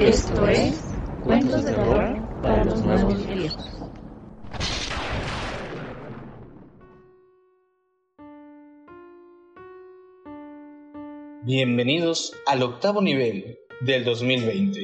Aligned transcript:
Esto 0.00 0.48
es 0.48 0.82
Cuentos 1.24 1.62
de 1.62 1.74
Horror 1.74 2.40
para 2.40 2.64
los 2.64 2.82
Nuevos 2.82 3.26
Viejos. 3.26 3.70
Bienvenidos 11.42 12.32
al 12.46 12.62
octavo 12.62 13.02
nivel 13.02 13.58
del 13.82 14.06
2020. 14.06 14.80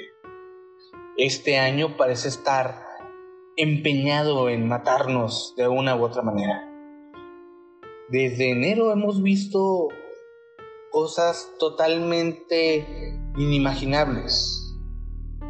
Este 1.17 1.57
año 1.57 1.96
parece 1.96 2.29
estar 2.29 2.85
empeñado 3.57 4.51
en 4.51 4.69
matarnos 4.69 5.55
de 5.57 5.67
una 5.67 5.96
u 5.96 6.05
otra 6.05 6.21
manera. 6.21 6.62
Desde 8.11 8.51
enero 8.51 8.93
hemos 8.93 9.23
visto 9.23 9.89
cosas 10.93 11.55
totalmente 11.59 13.19
inimaginables. 13.39 14.66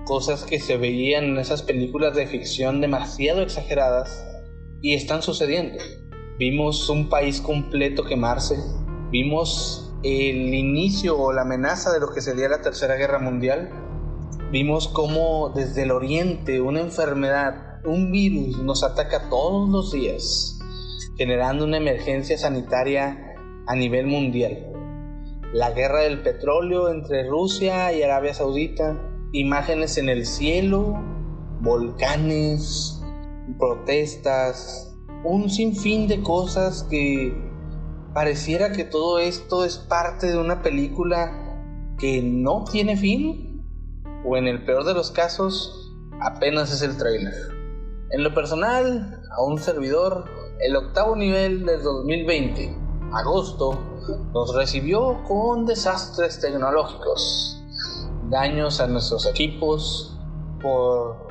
Cosas 0.06 0.44
que 0.44 0.60
se 0.60 0.76
veían 0.76 1.24
en 1.24 1.38
esas 1.38 1.62
películas 1.62 2.14
de 2.14 2.28
ficción 2.28 2.80
demasiado 2.80 3.42
exageradas 3.42 4.24
y 4.80 4.94
están 4.94 5.20
sucediendo. 5.20 5.82
Vimos 6.38 6.88
un 6.88 7.08
país 7.08 7.40
completo 7.40 8.04
quemarse, 8.04 8.56
vimos 9.10 9.92
el 10.04 10.54
inicio 10.54 11.18
o 11.18 11.32
la 11.32 11.42
amenaza 11.42 11.92
de 11.92 11.98
lo 11.98 12.12
que 12.14 12.20
sería 12.20 12.48
la 12.48 12.62
Tercera 12.62 12.94
Guerra 12.94 13.18
Mundial, 13.18 13.68
vimos 14.52 14.86
cómo 14.86 15.52
desde 15.56 15.82
el 15.82 15.90
oriente 15.90 16.60
una 16.60 16.82
enfermedad, 16.82 17.80
un 17.84 18.12
virus 18.12 18.58
nos 18.58 18.84
ataca 18.84 19.28
todos 19.28 19.68
los 19.68 19.90
días, 19.90 20.56
generando 21.18 21.64
una 21.64 21.78
emergencia 21.78 22.38
sanitaria 22.38 23.34
a 23.66 23.74
nivel 23.74 24.06
mundial. 24.06 24.72
La 25.52 25.72
guerra 25.72 26.02
del 26.02 26.22
petróleo 26.22 26.90
entre 26.90 27.28
Rusia 27.28 27.92
y 27.92 28.04
Arabia 28.04 28.34
Saudita, 28.34 29.05
imágenes 29.32 29.98
en 29.98 30.08
el 30.08 30.26
cielo, 30.26 30.94
volcanes, 31.60 33.02
protestas, 33.58 34.94
un 35.24 35.50
sinfín 35.50 36.08
de 36.08 36.22
cosas 36.22 36.84
que 36.84 37.34
pareciera 38.14 38.72
que 38.72 38.84
todo 38.84 39.18
esto 39.18 39.64
es 39.64 39.78
parte 39.78 40.28
de 40.28 40.38
una 40.38 40.62
película 40.62 41.94
que 41.98 42.22
no 42.22 42.64
tiene 42.64 42.96
fin, 42.96 43.62
o 44.24 44.36
en 44.36 44.46
el 44.46 44.64
peor 44.64 44.84
de 44.84 44.94
los 44.94 45.10
casos, 45.10 45.94
apenas 46.20 46.72
es 46.72 46.82
el 46.82 46.96
trailer. 46.96 47.34
En 48.10 48.22
lo 48.22 48.34
personal, 48.34 49.20
a 49.36 49.42
un 49.42 49.58
servidor, 49.58 50.24
el 50.60 50.76
octavo 50.76 51.16
nivel 51.16 51.64
del 51.66 51.82
2020, 51.82 52.76
agosto, 53.12 53.78
nos 54.32 54.54
recibió 54.54 55.22
con 55.24 55.66
desastres 55.66 56.40
tecnológicos, 56.40 57.55
daños 58.30 58.80
a 58.80 58.86
nuestros 58.86 59.26
equipos 59.26 60.18
por 60.60 61.28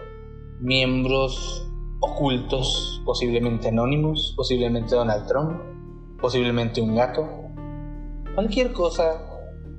miembros 0.60 1.70
ocultos, 2.00 3.02
posiblemente 3.06 3.70
anónimos, 3.70 4.34
posiblemente 4.36 4.96
Donald 4.96 5.28
Trump, 5.28 5.60
posiblemente 6.20 6.82
un 6.82 6.96
gato. 6.96 7.28
Cualquier 8.36 8.74
cosa 8.74 9.22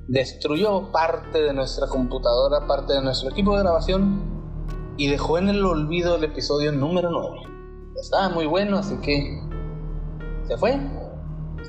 destruyó 0.07 0.91
parte 0.91 1.41
de 1.41 1.53
nuestra 1.53 1.87
computadora, 1.87 2.67
parte 2.67 2.93
de 2.93 3.01
nuestro 3.01 3.29
equipo 3.29 3.55
de 3.55 3.63
grabación 3.63 4.95
y 4.97 5.07
dejó 5.07 5.37
en 5.37 5.49
el 5.49 5.63
olvido 5.63 6.15
el 6.15 6.23
episodio 6.23 6.71
número 6.71 7.09
9. 7.11 7.39
Estaba 7.99 8.29
muy 8.29 8.45
bueno, 8.45 8.77
así 8.77 8.97
que 8.97 9.41
se 10.47 10.57
fue 10.57 10.79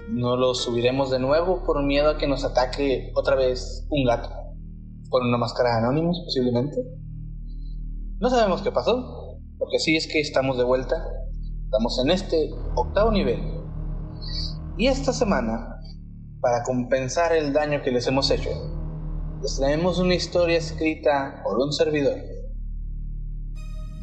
no 0.08 0.36
lo 0.36 0.54
subiremos 0.54 1.10
de 1.10 1.18
nuevo 1.18 1.62
por 1.64 1.82
miedo 1.82 2.10
a 2.10 2.18
que 2.18 2.26
nos 2.26 2.44
ataque 2.44 3.12
otra 3.14 3.36
vez 3.36 3.86
un 3.90 4.04
gato. 4.04 4.47
Con 5.08 5.26
una 5.26 5.38
máscara 5.38 5.70
de 5.70 5.76
Anonymous, 5.78 6.20
posiblemente. 6.24 6.84
No 8.20 8.30
sabemos 8.30 8.62
qué 8.62 8.72
pasó. 8.72 9.38
Lo 9.58 9.66
que 9.70 9.78
sí 9.78 9.96
es 9.96 10.06
que 10.06 10.20
estamos 10.20 10.58
de 10.58 10.64
vuelta. 10.64 10.96
Estamos 11.64 11.98
en 12.04 12.10
este 12.10 12.50
octavo 12.74 13.10
nivel. 13.10 13.40
Y 14.76 14.86
esta 14.86 15.12
semana, 15.12 15.80
para 16.40 16.62
compensar 16.62 17.32
el 17.32 17.52
daño 17.52 17.82
que 17.82 17.90
les 17.90 18.06
hemos 18.06 18.30
hecho, 18.30 18.50
les 19.42 19.56
traemos 19.56 19.98
una 19.98 20.14
historia 20.14 20.58
escrita 20.58 21.42
por 21.44 21.58
un 21.58 21.72
servidor. 21.72 22.18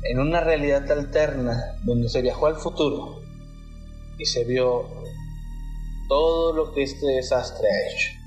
En 0.09 0.19
una 0.19 0.41
realidad 0.41 0.91
alterna 0.91 1.75
donde 1.83 2.09
se 2.09 2.21
viajó 2.21 2.47
al 2.47 2.55
futuro 2.55 3.21
y 4.17 4.25
se 4.25 4.43
vio 4.43 4.85
todo 6.07 6.53
lo 6.53 6.71
que 6.73 6.83
este 6.83 7.07
desastre 7.07 7.67
ha 7.67 7.91
hecho. 7.91 8.24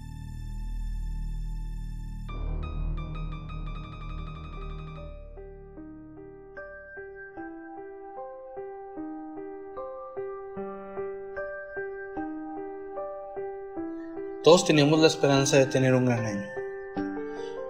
Todos 14.49 14.65
teníamos 14.65 14.99
la 15.01 15.09
esperanza 15.09 15.59
de 15.59 15.67
tener 15.67 15.93
un 15.93 16.07
gran 16.07 16.25
año. 16.25 16.49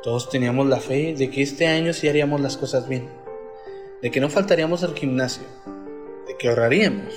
Todos 0.00 0.30
teníamos 0.30 0.68
la 0.68 0.78
fe 0.78 1.12
de 1.12 1.28
que 1.28 1.42
este 1.42 1.66
año 1.66 1.92
sí 1.92 2.06
haríamos 2.06 2.40
las 2.40 2.56
cosas 2.56 2.88
bien, 2.88 3.08
de 4.00 4.12
que 4.12 4.20
no 4.20 4.30
faltaríamos 4.30 4.84
al 4.84 4.94
gimnasio, 4.94 5.42
de 6.28 6.36
que 6.36 6.48
ahorraríamos. 6.48 7.12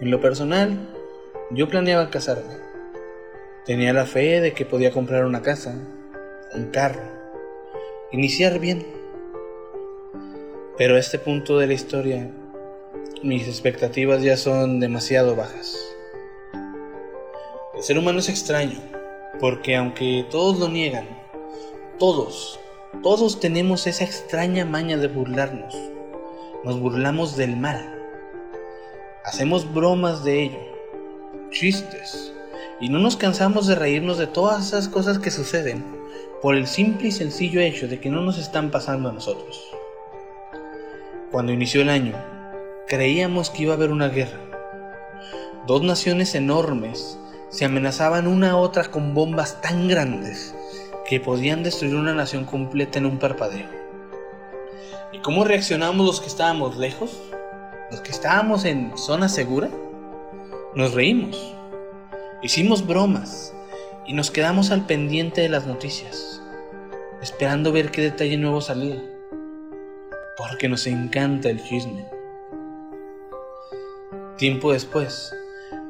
En 0.00 0.12
lo 0.12 0.20
personal, 0.20 0.78
yo 1.50 1.68
planeaba 1.68 2.08
casarme. 2.08 2.54
Tenía 3.64 3.92
la 3.92 4.06
fe 4.06 4.40
de 4.40 4.52
que 4.52 4.64
podía 4.64 4.92
comprar 4.92 5.24
una 5.24 5.42
casa, 5.42 5.74
un 6.54 6.66
carro, 6.66 7.02
iniciar 8.12 8.60
bien. 8.60 8.86
Pero 10.78 10.94
a 10.94 11.00
este 11.00 11.18
punto 11.18 11.58
de 11.58 11.66
la 11.66 11.74
historia, 11.74 12.30
mis 13.24 13.48
expectativas 13.48 14.22
ya 14.22 14.36
son 14.36 14.78
demasiado 14.78 15.34
bajas. 15.34 15.85
El 17.76 17.82
ser 17.82 17.98
humano 17.98 18.18
es 18.18 18.28
extraño, 18.28 18.80
porque 19.40 19.76
aunque 19.76 20.26
todos 20.30 20.58
lo 20.58 20.68
niegan, 20.68 21.06
todos, 21.98 22.58
todos 23.02 23.38
tenemos 23.40 23.86
esa 23.86 24.04
extraña 24.04 24.64
maña 24.64 24.96
de 24.96 25.08
burlarnos. 25.08 25.74
Nos 26.64 26.80
burlamos 26.80 27.36
del 27.36 27.56
mal. 27.56 27.92
Hacemos 29.24 29.72
bromas 29.72 30.24
de 30.24 30.44
ello 30.44 30.76
chistes. 31.50 32.32
Y 32.80 32.88
no 32.88 32.98
nos 32.98 33.16
cansamos 33.16 33.66
de 33.66 33.74
reírnos 33.74 34.18
de 34.18 34.26
todas 34.26 34.66
esas 34.66 34.88
cosas 34.88 35.18
que 35.18 35.30
suceden 35.30 35.84
por 36.42 36.54
el 36.54 36.66
simple 36.66 37.08
y 37.08 37.12
sencillo 37.12 37.60
hecho 37.60 37.88
de 37.88 37.98
que 37.98 38.10
no 38.10 38.20
nos 38.20 38.38
están 38.38 38.70
pasando 38.70 39.08
a 39.08 39.12
nosotros. 39.12 39.64
Cuando 41.30 41.52
inició 41.52 41.82
el 41.82 41.88
año, 41.88 42.14
creíamos 42.86 43.50
que 43.50 43.62
iba 43.62 43.72
a 43.72 43.76
haber 43.76 43.90
una 43.90 44.08
guerra. 44.08 44.40
Dos 45.66 45.82
naciones 45.82 46.34
enormes 46.34 47.18
se 47.48 47.64
amenazaban 47.64 48.26
una 48.26 48.52
a 48.52 48.56
otra 48.56 48.84
con 48.84 49.14
bombas 49.14 49.60
tan 49.60 49.88
grandes 49.88 50.54
que 51.08 51.20
podían 51.20 51.62
destruir 51.62 51.94
una 51.94 52.14
nación 52.14 52.44
completa 52.44 52.98
en 52.98 53.06
un 53.06 53.18
parpadeo. 53.18 53.68
¿Y 55.12 55.20
cómo 55.20 55.44
reaccionamos 55.44 56.04
los 56.04 56.20
que 56.20 56.26
estábamos 56.26 56.76
lejos? 56.76 57.20
¿Los 57.90 58.00
que 58.00 58.10
estábamos 58.10 58.64
en 58.64 58.96
zona 58.98 59.28
segura? 59.28 59.70
Nos 60.74 60.92
reímos, 60.94 61.54
hicimos 62.42 62.86
bromas 62.86 63.54
y 64.06 64.12
nos 64.12 64.30
quedamos 64.30 64.70
al 64.70 64.86
pendiente 64.86 65.40
de 65.40 65.48
las 65.48 65.66
noticias, 65.66 66.42
esperando 67.22 67.72
ver 67.72 67.90
qué 67.90 68.02
detalle 68.02 68.36
nuevo 68.36 68.60
salía, 68.60 69.02
porque 70.36 70.68
nos 70.68 70.86
encanta 70.86 71.48
el 71.48 71.62
chisme. 71.62 72.04
Tiempo 74.36 74.72
después, 74.72 75.32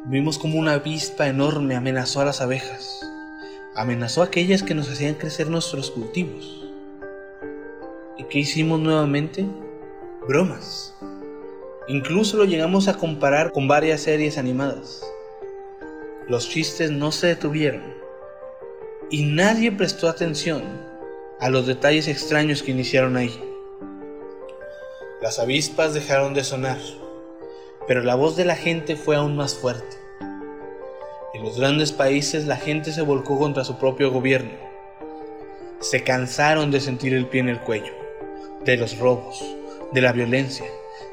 vimos 0.09 0.39
como 0.39 0.59
una 0.59 0.75
avispa 0.75 1.27
enorme 1.27 1.75
amenazó 1.75 2.21
a 2.21 2.25
las 2.27 2.41
abejas, 2.41 3.01
amenazó 3.75 4.23
a 4.23 4.27
aquellas 4.27 4.63
que 4.63 4.75
nos 4.75 4.89
hacían 4.89 5.15
crecer 5.15 5.49
nuestros 5.49 5.91
cultivos. 5.91 6.65
¿Y 8.17 8.25
qué 8.25 8.39
hicimos 8.39 8.79
nuevamente? 8.81 9.45
Bromas. 10.29 10.95
Incluso 11.89 12.37
lo 12.37 12.45
llegamos 12.45 12.89
a 12.89 12.97
comparar 12.97 13.51
con 13.53 13.67
varias 13.67 14.01
series 14.01 14.39
animadas. 14.39 15.05
Los 16.29 16.49
chistes 16.49 16.91
no 16.91 17.11
se 17.13 17.29
detuvieron 17.29 17.83
y 19.11 19.25
nadie 19.25 19.73
prestó 19.73 20.09
atención 20.09 20.63
a 21.41 21.51
los 21.51 21.67
detalles 21.67 22.09
extraños 22.09 22.63
que 22.63 22.71
iniciaron 22.71 23.17
ahí. 23.17 23.33
Las 25.21 25.39
avispas 25.39 25.95
dejaron 25.95 26.33
de 26.35 26.45
sonar, 26.45 26.79
pero 27.87 28.03
la 28.03 28.15
voz 28.15 28.37
de 28.37 28.45
la 28.45 28.57
gente 28.57 28.97
fue 28.97 29.17
aún 29.17 29.37
más 29.37 29.55
fuerte. 29.55 29.97
En 31.35 31.43
los 31.43 31.59
grandes 31.59 31.93
países 31.93 32.47
la 32.47 32.57
gente 32.57 32.93
se 32.93 33.03
volcó 33.03 33.39
contra 33.39 33.65
su 33.65 33.77
propio 33.79 34.11
gobierno. 34.11 34.53
Se 35.81 36.03
cansaron 36.03 36.71
de 36.71 36.81
sentir 36.81 37.15
el 37.15 37.27
pie 37.27 37.41
en 37.41 37.49
el 37.49 37.61
cuello, 37.61 37.93
de 38.65 38.77
los 38.77 38.99
robos, 38.99 39.45
de 39.93 40.01
la 40.01 40.13
violencia 40.13 40.67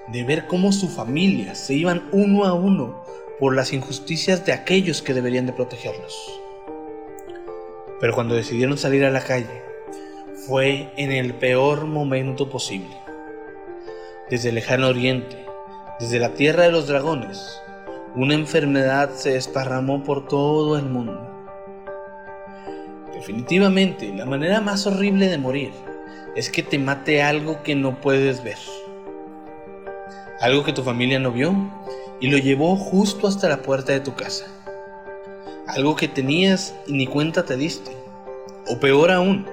de 0.07 0.23
ver 0.23 0.47
cómo 0.47 0.71
su 0.71 0.89
familia 0.89 1.55
se 1.55 1.73
iban 1.73 2.09
uno 2.11 2.45
a 2.45 2.53
uno 2.53 3.03
por 3.39 3.55
las 3.55 3.73
injusticias 3.73 4.45
de 4.45 4.53
aquellos 4.53 5.01
que 5.01 5.13
deberían 5.13 5.45
de 5.45 5.53
protegerlos. 5.53 6.39
Pero 7.99 8.13
cuando 8.13 8.35
decidieron 8.35 8.77
salir 8.77 9.05
a 9.05 9.11
la 9.11 9.23
calle, 9.23 9.63
fue 10.47 10.91
en 10.97 11.11
el 11.11 11.33
peor 11.33 11.85
momento 11.85 12.49
posible. 12.49 12.95
Desde 14.29 14.49
el 14.49 14.55
lejano 14.55 14.87
oriente, 14.87 15.42
desde 15.99 16.19
la 16.19 16.33
tierra 16.33 16.63
de 16.63 16.71
los 16.71 16.87
dragones, 16.87 17.61
una 18.15 18.33
enfermedad 18.33 19.11
se 19.15 19.33
desparramó 19.33 20.03
por 20.03 20.27
todo 20.27 20.77
el 20.77 20.85
mundo. 20.85 21.29
Definitivamente, 23.13 24.13
la 24.13 24.25
manera 24.25 24.59
más 24.59 24.85
horrible 24.87 25.29
de 25.29 25.37
morir 25.37 25.71
es 26.35 26.49
que 26.49 26.63
te 26.63 26.79
mate 26.79 27.21
algo 27.21 27.63
que 27.63 27.75
no 27.75 28.01
puedes 28.01 28.43
ver. 28.43 28.57
Algo 30.41 30.63
que 30.63 30.73
tu 30.73 30.83
familia 30.83 31.19
no 31.19 31.31
vio 31.31 31.55
y 32.19 32.29
lo 32.29 32.37
llevó 32.37 32.75
justo 32.75 33.27
hasta 33.27 33.47
la 33.47 33.61
puerta 33.61 33.93
de 33.93 33.99
tu 33.99 34.15
casa. 34.15 34.45
Algo 35.67 35.95
que 35.95 36.07
tenías 36.07 36.75
y 36.87 36.93
ni 36.93 37.07
cuenta 37.07 37.45
te 37.45 37.55
diste. 37.55 37.91
O 38.67 38.79
peor 38.79 39.11
aún, 39.11 39.45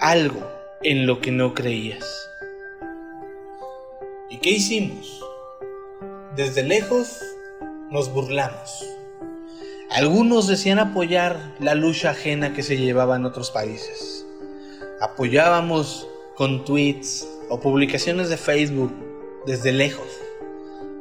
algo 0.00 0.40
en 0.82 1.06
lo 1.06 1.20
que 1.20 1.30
no 1.30 1.54
creías. 1.54 2.27
¿Y 4.30 4.38
qué 4.38 4.50
hicimos? 4.50 5.24
Desde 6.36 6.62
lejos 6.62 7.18
nos 7.90 8.12
burlamos. 8.12 8.84
Algunos 9.90 10.46
decían 10.46 10.78
apoyar 10.78 11.54
la 11.60 11.74
lucha 11.74 12.10
ajena 12.10 12.52
que 12.52 12.62
se 12.62 12.76
llevaba 12.76 13.16
en 13.16 13.24
otros 13.24 13.50
países. 13.50 14.26
Apoyábamos 15.00 16.06
con 16.36 16.66
tweets 16.66 17.26
o 17.48 17.58
publicaciones 17.60 18.28
de 18.28 18.36
Facebook 18.36 18.92
desde 19.46 19.72
lejos, 19.72 20.06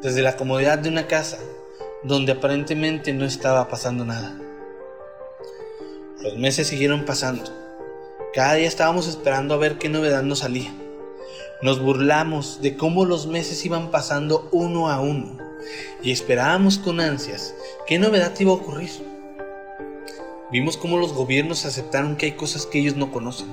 desde 0.02 0.22
la 0.22 0.38
comodidad 0.38 0.80
de 0.80 0.88
una 0.88 1.08
casa 1.08 1.38
donde 2.04 2.32
aparentemente 2.32 3.12
no 3.12 3.26
estaba 3.26 3.68
pasando 3.68 4.06
nada. 4.06 4.40
Los 6.22 6.38
meses 6.38 6.68
siguieron 6.68 7.04
pasando. 7.04 7.44
Cada 8.34 8.54
día 8.54 8.70
estábamos 8.70 9.06
esperando 9.06 9.54
a 9.54 9.58
ver 9.58 9.78
qué 9.78 9.90
novedad 9.90 10.24
nos 10.24 10.40
salía. 10.40 10.74
Nos 11.60 11.82
burlamos 11.82 12.62
de 12.62 12.78
cómo 12.78 13.06
los 13.06 13.26
meses 13.26 13.66
iban 13.66 13.90
pasando 13.90 14.48
uno 14.52 14.92
a 14.92 15.02
uno 15.02 15.38
y 16.04 16.12
esperábamos 16.12 16.78
con 16.78 17.00
ansias 17.00 17.56
qué 17.88 17.98
novedad 17.98 18.32
iba 18.40 18.52
a 18.52 18.56
ocurrir. 18.56 18.92
Vimos 20.52 20.78
cómo 20.78 21.00
los 21.00 21.14
gobiernos 21.14 21.66
aceptaron 21.66 22.16
que 22.16 22.28
hay 22.28 22.32
cosas 22.34 22.68
que 22.68 22.78
ellos 22.78 22.96
no 22.96 23.12
conocen. 23.12 23.48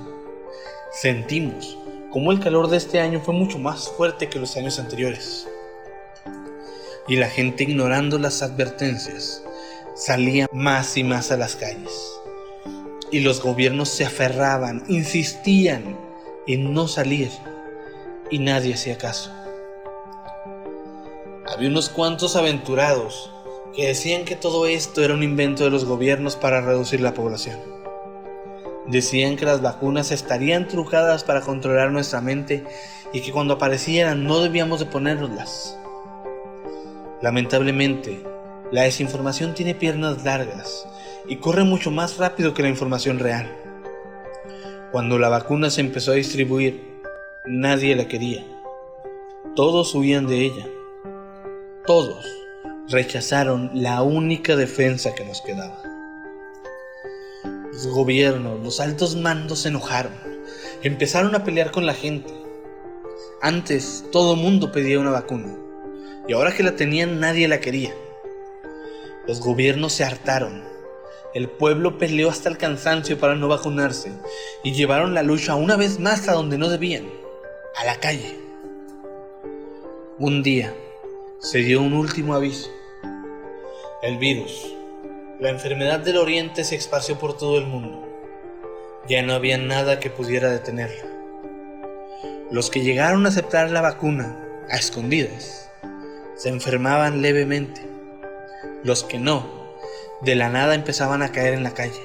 Sentimos 0.93 1.79
cómo 2.11 2.31
el 2.31 2.41
calor 2.41 2.69
de 2.69 2.77
este 2.77 3.01
año 3.01 3.21
fue 3.21 3.33
mucho 3.33 3.59
más 3.59 3.89
fuerte 3.89 4.29
que 4.29 4.39
los 4.39 4.55
años 4.59 4.79
anteriores. 4.79 5.49
Y 7.09 7.17
la 7.17 7.31
gente 7.31 7.65
ignorando 7.65 8.19
las 8.19 8.43
advertencias 8.43 9.43
salía 9.95 10.47
más 10.53 10.99
y 10.99 11.05
más 11.05 11.33
a 11.33 11.39
las 11.39 11.57
calles. 11.57 12.21
Y 13.11 13.21
los 13.21 13.41
gobiernos 13.41 13.89
se 13.89 14.05
aferraban, 14.05 14.85
insistían 14.89 15.97
en 16.47 16.75
no 16.75 16.87
salir 16.87 17.31
y 18.31 18.39
nadie 18.39 18.75
hacía 18.75 18.99
caso. 18.99 19.31
Había 21.47 21.69
unos 21.69 21.89
cuantos 21.89 22.37
aventurados 22.37 23.31
que 23.75 23.87
decían 23.87 24.25
que 24.25 24.37
todo 24.37 24.67
esto 24.67 25.03
era 25.03 25.15
un 25.15 25.23
invento 25.23 25.65
de 25.65 25.71
los 25.71 25.85
gobiernos 25.85 26.37
para 26.37 26.61
reducir 26.61 27.01
la 27.01 27.15
población. 27.15 27.59
Decían 28.87 29.37
que 29.37 29.45
las 29.45 29.63
vacunas 29.63 30.11
estarían 30.11 30.69
trucadas 30.69 31.25
para 31.25 31.41
controlar 31.41 31.91
nuestra 31.91 32.21
mente 32.21 32.65
y 33.13 33.21
que 33.21 33.33
cuando 33.33 33.55
aparecieran 33.55 34.25
no 34.25 34.41
debíamos 34.41 34.81
de. 34.81 35.79
Lamentablemente, 37.23 38.23
la 38.71 38.83
desinformación 38.83 39.55
tiene 39.55 39.75
piernas 39.75 40.25
largas 40.25 40.87
y 41.27 41.37
corre 41.37 41.65
mucho 41.65 41.91
más 41.91 42.19
rápido 42.19 42.55
que 42.55 42.63
la 42.63 42.69
información 42.69 43.19
real. 43.19 43.51
Cuando 44.93 45.19
la 45.19 45.29
vacuna 45.29 45.71
se 45.71 45.81
empezó 45.81 46.13
a 46.13 46.17
distribuir, 46.17 46.94
nadie 47.47 47.95
la 47.95 48.09
quería. 48.09 48.43
Todos 49.55 49.95
huían 49.95 50.27
de 50.27 50.47
ella. 50.47 50.67
Todos 51.87 52.25
rechazaron 52.89 53.71
la 53.75 54.03
única 54.03 54.57
defensa 54.57 55.15
que 55.15 55.27
nos 55.27 55.43
quedaba. 55.43 55.83
Los 57.71 57.87
gobiernos, 57.89 58.63
los 58.63 58.81
altos 58.81 59.17
mandos 59.17 59.61
se 59.61 59.69
enojaron. 59.69 60.15
Empezaron 60.83 61.35
a 61.35 61.45
pelear 61.45 61.71
con 61.71 61.85
la 61.85 61.93
gente. 61.93 62.33
Antes 63.43 64.07
todo 64.11 64.37
mundo 64.37 64.73
pedía 64.73 64.99
una 64.99 65.11
vacuna. 65.11 65.55
Y 66.27 66.33
ahora 66.33 66.55
que 66.55 66.63
la 66.63 66.77
tenían 66.77 67.21
nadie 67.21 67.47
la 67.47 67.61
quería. 67.61 67.95
Los 69.29 69.41
gobiernos 69.41 69.93
se 69.93 70.05
hartaron. 70.05 70.63
El 71.35 71.51
pueblo 71.51 71.99
peleó 71.99 72.31
hasta 72.31 72.49
el 72.49 72.57
cansancio 72.57 73.19
para 73.19 73.35
no 73.35 73.49
vacunarse 73.49 74.13
y 74.63 74.73
llevaron 74.73 75.13
la 75.13 75.23
lucha 75.23 75.57
una 75.57 75.77
vez 75.77 75.99
más 75.99 76.29
a 76.29 76.33
donde 76.33 76.59
no 76.59 76.69
debían, 76.69 77.05
a 77.77 77.85
la 77.85 77.97
calle. 77.97 78.39
Un 80.19 80.43
día, 80.43 80.73
se 81.41 81.59
dio 81.59 81.83
un 81.83 81.93
último 81.93 82.35
aviso. 82.35 82.71
El 84.03 84.19
virus, 84.19 84.73
la 85.41 85.51
enfermedad 85.51 85.99
del 86.01 86.19
Oriente 86.19 86.63
se 86.63 86.77
esparció 86.77 87.19
por 87.19 87.37
todo 87.37 87.59
el 87.59 87.67
mundo. 87.67 88.07
Ya 89.09 89.23
no 89.23 89.35
había 89.35 89.59
nada 89.59 89.99
que 89.99 90.09
pudiera 90.09 90.51
detenerla. 90.51 91.05
Los 92.51 92.71
que 92.71 92.83
llegaron 92.83 93.27
a 93.27 93.31
aceptar 93.31 93.71
la 93.71 93.81
vacuna 93.81 94.39
a 94.71 94.77
escondidas 94.77 95.69
se 96.37 96.51
enfermaban 96.51 97.23
levemente. 97.23 97.81
Los 98.85 99.03
que 99.03 99.19
no, 99.19 99.75
de 100.21 100.37
la 100.37 100.49
nada 100.49 100.75
empezaban 100.75 101.23
a 101.23 101.33
caer 101.33 101.55
en 101.55 101.65
la 101.65 101.75
calle. 101.75 102.03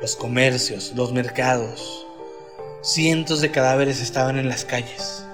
Los 0.00 0.16
comercios, 0.16 0.94
los 0.96 1.12
mercados, 1.12 1.99
cientos 2.82 3.40
de 3.40 3.50
cadáveres 3.50 4.00
estaban 4.00 4.38
en 4.38 4.48
las 4.48 4.64
calles 4.64 5.26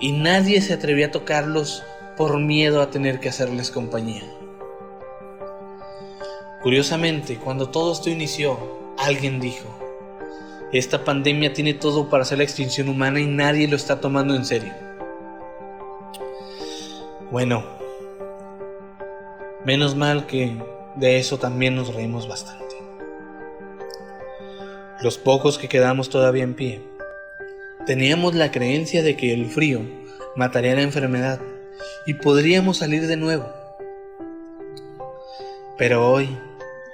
y 0.00 0.12
nadie 0.12 0.60
se 0.60 0.74
atrevía 0.74 1.06
a 1.06 1.10
tocarlos 1.10 1.84
por 2.16 2.38
miedo 2.40 2.82
a 2.82 2.90
tener 2.90 3.20
que 3.20 3.28
hacerles 3.28 3.70
compañía. 3.70 4.22
Curiosamente, 6.62 7.38
cuando 7.38 7.70
todo 7.70 7.92
esto 7.92 8.10
inició, 8.10 8.58
alguien 8.98 9.40
dijo, 9.40 9.68
esta 10.72 11.04
pandemia 11.04 11.52
tiene 11.52 11.74
todo 11.74 12.08
para 12.08 12.24
ser 12.24 12.38
la 12.38 12.44
extinción 12.44 12.88
humana 12.88 13.20
y 13.20 13.26
nadie 13.26 13.68
lo 13.68 13.76
está 13.76 14.00
tomando 14.00 14.34
en 14.34 14.44
serio. 14.44 14.72
Bueno, 17.30 17.64
menos 19.64 19.94
mal 19.94 20.26
que 20.26 20.56
de 20.96 21.18
eso 21.18 21.38
también 21.38 21.74
nos 21.76 21.94
reímos 21.94 22.28
bastante. 22.28 22.61
Los 25.02 25.18
pocos 25.18 25.58
que 25.58 25.68
quedamos 25.68 26.10
todavía 26.10 26.44
en 26.44 26.54
pie 26.54 26.92
Teníamos 27.86 28.36
la 28.36 28.52
creencia 28.52 29.02
de 29.02 29.16
que 29.16 29.34
el 29.34 29.46
frío 29.46 29.80
mataría 30.36 30.76
la 30.76 30.82
enfermedad 30.82 31.40
y 32.06 32.14
podríamos 32.14 32.78
salir 32.78 33.08
de 33.08 33.16
nuevo. 33.16 33.52
Pero 35.76 36.08
hoy 36.08 36.28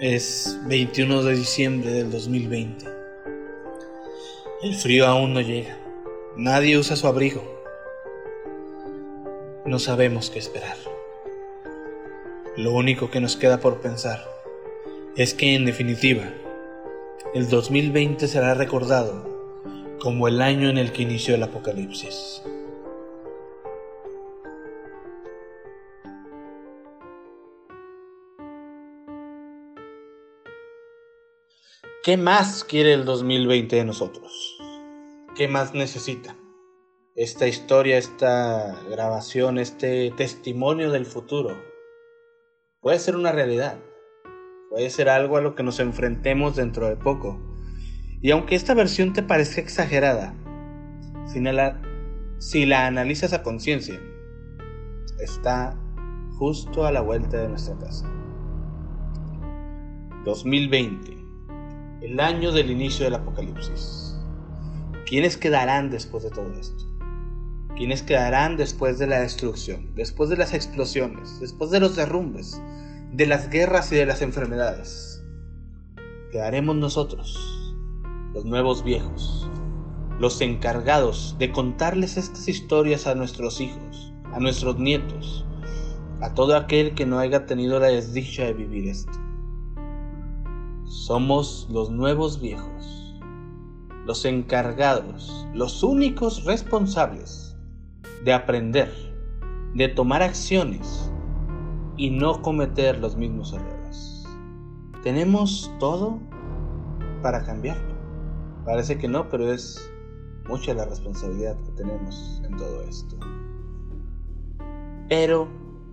es 0.00 0.58
21 0.66 1.22
de 1.24 1.36
diciembre 1.36 1.90
del 1.90 2.10
2020. 2.10 2.86
El 4.62 4.74
frío 4.76 5.06
aún 5.06 5.34
no 5.34 5.42
llega. 5.42 5.76
Nadie 6.38 6.78
usa 6.78 6.96
su 6.96 7.06
abrigo. 7.06 7.42
No 9.66 9.78
sabemos 9.78 10.30
qué 10.30 10.38
esperar. 10.38 10.78
Lo 12.56 12.72
único 12.72 13.10
que 13.10 13.20
nos 13.20 13.36
queda 13.36 13.60
por 13.60 13.82
pensar 13.82 14.24
es 15.16 15.34
que 15.34 15.54
en 15.54 15.66
definitiva, 15.66 16.32
el 17.34 17.50
2020 17.50 18.26
será 18.26 18.54
recordado 18.54 19.22
como 20.00 20.28
el 20.28 20.40
año 20.40 20.70
en 20.70 20.78
el 20.78 20.92
que 20.92 21.02
inició 21.02 21.34
el 21.34 21.42
apocalipsis. 21.42 22.42
¿Qué 32.02 32.16
más 32.16 32.64
quiere 32.64 32.94
el 32.94 33.04
2020 33.04 33.76
de 33.76 33.84
nosotros? 33.84 34.58
¿Qué 35.36 35.48
más 35.48 35.74
necesita? 35.74 36.34
Esta 37.14 37.46
historia, 37.46 37.98
esta 37.98 38.80
grabación, 38.88 39.58
este 39.58 40.12
testimonio 40.16 40.90
del 40.90 41.04
futuro 41.04 41.54
puede 42.80 42.98
ser 42.98 43.16
una 43.16 43.32
realidad. 43.32 43.78
Puede 44.78 44.90
ser 44.90 45.08
algo 45.08 45.36
a 45.36 45.40
lo 45.40 45.56
que 45.56 45.64
nos 45.64 45.80
enfrentemos 45.80 46.54
dentro 46.54 46.88
de 46.88 46.94
poco 46.94 47.36
y 48.22 48.30
aunque 48.30 48.54
esta 48.54 48.74
versión 48.74 49.12
te 49.12 49.24
parezca 49.24 49.60
exagerada, 49.60 50.36
si 51.26 51.40
la, 51.40 51.82
si 52.38 52.64
la 52.64 52.86
analizas 52.86 53.32
a 53.32 53.42
conciencia, 53.42 54.00
está 55.18 55.76
justo 56.36 56.86
a 56.86 56.92
la 56.92 57.00
vuelta 57.00 57.38
de 57.38 57.48
nuestra 57.48 57.76
casa. 57.76 58.08
2020, 60.24 61.12
el 62.02 62.20
año 62.20 62.52
del 62.52 62.70
inicio 62.70 63.04
del 63.04 63.16
apocalipsis. 63.16 64.16
¿Quiénes 65.06 65.36
quedarán 65.36 65.90
después 65.90 66.22
de 66.22 66.30
todo 66.30 66.52
esto? 66.52 66.84
¿Quiénes 67.76 68.04
quedarán 68.04 68.56
después 68.56 69.00
de 69.00 69.08
la 69.08 69.18
destrucción, 69.18 69.92
después 69.96 70.30
de 70.30 70.36
las 70.36 70.54
explosiones, 70.54 71.40
después 71.40 71.72
de 71.72 71.80
los 71.80 71.96
derrumbes, 71.96 72.60
de 73.12 73.26
las 73.26 73.48
guerras 73.48 73.90
y 73.92 73.96
de 73.96 74.06
las 74.06 74.22
enfermedades? 74.22 75.24
Quedaremos 76.30 76.76
nosotros 76.76 77.74
los 78.34 78.44
nuevos 78.44 78.84
viejos, 78.84 79.48
los 80.18 80.40
encargados 80.42 81.36
de 81.38 81.50
contarles 81.50 82.16
estas 82.18 82.48
historias 82.48 83.06
a 83.06 83.14
nuestros 83.14 83.60
hijos, 83.60 84.12
a 84.32 84.40
nuestros 84.40 84.78
nietos, 84.78 85.46
a 86.20 86.34
todo 86.34 86.54
aquel 86.56 86.94
que 86.94 87.06
no 87.06 87.18
haya 87.18 87.46
tenido 87.46 87.80
la 87.80 87.86
desdicha 87.86 88.44
de 88.44 88.52
vivir 88.52 88.88
esto. 88.88 89.12
Somos 90.84 91.66
los 91.70 91.90
nuevos 91.90 92.40
viejos, 92.40 93.18
los 94.04 94.24
encargados, 94.26 95.46
los 95.54 95.82
únicos 95.82 96.44
responsables 96.44 97.56
de 98.24 98.34
aprender, 98.34 98.92
de 99.74 99.88
tomar 99.88 100.22
acciones 100.22 101.07
y 101.98 102.10
no 102.10 102.40
cometer 102.40 102.98
los 102.98 103.16
mismos 103.16 103.52
errores. 103.52 104.24
Tenemos 105.02 105.70
todo 105.78 106.18
para 107.22 107.44
cambiarlo. 107.44 107.94
Parece 108.64 108.96
que 108.98 109.08
no, 109.08 109.28
pero 109.28 109.52
es 109.52 109.90
mucha 110.48 110.72
la 110.74 110.84
responsabilidad 110.84 111.56
que 111.56 111.72
tenemos 111.72 112.40
en 112.44 112.56
todo 112.56 112.82
esto. 112.82 113.16
Pero 115.08 115.48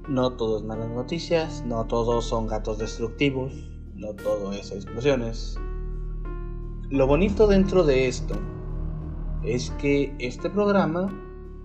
no 0.08 0.34
todo 0.34 0.58
es 0.58 0.64
malas 0.64 0.90
noticias, 0.90 1.64
no 1.66 1.86
todos 1.86 2.26
son 2.26 2.48
gatos 2.48 2.78
destructivos, 2.78 3.54
no 3.96 4.14
todo 4.14 4.54
es 4.54 4.72
explosiones. 4.72 5.58
Lo 6.90 7.08
bonito 7.08 7.48
dentro 7.48 7.84
de 7.84 8.08
esto 8.08 8.36
es 9.42 9.72
que 9.72 10.16
este 10.20 10.50
programa 10.50 11.10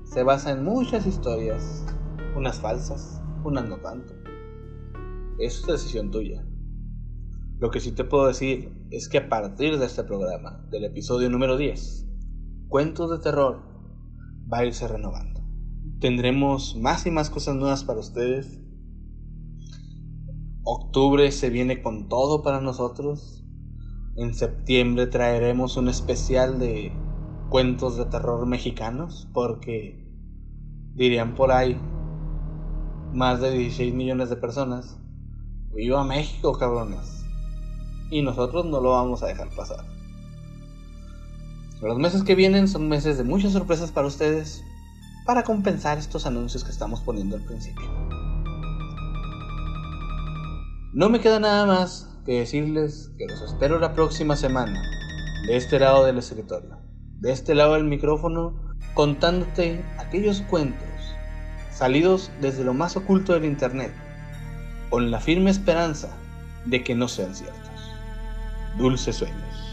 se 0.05 0.23
basa 0.23 0.53
en 0.53 0.65
muchas 0.65 1.07
historias, 1.07 1.85
unas 2.37 2.59
falsas, 2.59 3.21
unas 3.45 3.69
no 3.69 3.77
tanto. 3.77 4.20
Es 5.41 5.65
decisión 5.65 6.11
tuya. 6.11 6.45
Lo 7.61 7.71
que 7.71 7.81
sí 7.81 7.93
te 7.93 8.05
puedo 8.05 8.27
decir 8.27 8.75
es 8.91 9.09
que 9.09 9.17
a 9.17 9.31
partir 9.31 9.79
de 9.79 9.87
este 9.87 10.05
programa, 10.05 10.67
del 10.71 10.85
episodio 10.85 11.31
número 11.31 11.57
10, 11.57 12.07
Cuentos 12.69 13.11
de 13.11 13.21
Terror, 13.21 13.63
va 14.53 14.59
a 14.59 14.67
irse 14.67 14.87
renovando. 14.87 15.41
Tendremos 15.99 16.77
más 16.77 17.07
y 17.07 17.11
más 17.11 17.31
cosas 17.31 17.57
nuevas 17.57 17.85
para 17.85 18.01
ustedes. 18.01 18.61
Octubre 20.63 21.33
se 21.33 21.49
viene 21.49 21.81
con 21.81 22.11
todo 22.11 22.43
para 22.43 22.61
nosotros. 22.61 23.43
En 24.17 24.35
septiembre 24.35 25.07
traeremos 25.07 25.79
un 25.79 25.89
especial 25.89 26.59
de 26.59 26.93
cuentos 27.49 27.97
de 27.97 28.05
terror 28.05 28.45
mexicanos 28.45 29.27
porque 29.33 30.07
dirían 30.95 31.35
por 31.35 31.51
ahí 31.51 31.81
más 33.15 33.41
de 33.41 33.53
16 33.53 33.95
millones 33.95 34.29
de 34.29 34.37
personas. 34.37 35.00
Viva 35.75 36.05
México, 36.05 36.53
cabrones. 36.53 37.25
Y 38.11 38.23
nosotros 38.23 38.67
no 38.67 38.81
lo 38.81 38.91
vamos 38.91 39.23
a 39.23 39.27
dejar 39.27 39.49
pasar. 39.51 39.85
Los 41.81 41.99
meses 41.99 42.25
que 42.25 42.35
vienen 42.35 42.69
son 42.69 42.89
meses 42.89 43.17
de 43.17 43.25
muchas 43.25 43.53
sorpresas 43.53 43.91
para 43.91 44.07
ustedes 44.07 44.63
para 45.25 45.45
compensar 45.45 45.97
estos 45.97 46.27
anuncios 46.27 46.65
que 46.65 46.71
estamos 46.71 47.01
poniendo 47.01 47.37
al 47.37 47.45
principio. 47.45 47.87
No 50.93 51.09
me 51.09 51.21
queda 51.21 51.39
nada 51.39 51.67
más 51.67 52.09
que 52.27 52.41
decirles 52.41 53.13
que 53.17 53.27
los 53.27 53.41
espero 53.41 53.79
la 53.79 53.95
próxima 53.95 54.35
semana, 54.37 54.83
de 55.47 55.57
este 55.57 55.79
lado 55.79 56.05
del 56.05 56.19
escritorio, 56.19 56.79
de 57.21 57.33
este 57.33 57.55
lado 57.55 57.75
del 57.75 57.85
micrófono, 57.85 58.61
contándote 58.95 59.85
aquellos 59.99 60.43
cuentos 60.43 60.89
salidos 61.71 62.31
desde 62.41 62.65
lo 62.65 62.75
más 62.75 62.97
oculto 62.97 63.33
del 63.33 63.45
Internet, 63.45 63.93
con 64.91 65.11
la 65.11 65.21
firme 65.21 65.51
esperanza 65.51 66.11
de 66.67 66.83
que 66.83 66.95
no 66.95 67.09
sean 67.09 67.35
ciertos. 67.35 67.61
Dulces 68.77 69.17
sueños. 69.17 69.70